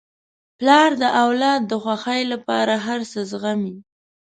[0.57, 3.75] پلار د اولاد د خوښۍ لپاره هر څه زغمي.